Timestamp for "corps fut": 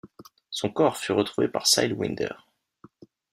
0.71-1.11